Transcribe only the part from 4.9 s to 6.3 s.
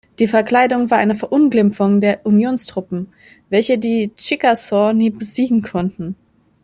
nie besiegen konnten.